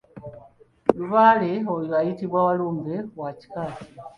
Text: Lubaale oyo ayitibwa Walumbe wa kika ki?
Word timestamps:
Lubaale 0.97 1.51
oyo 1.73 1.91
ayitibwa 2.01 2.39
Walumbe 2.47 2.95
wa 3.19 3.29
kika 3.37 3.63
ki? 3.73 3.85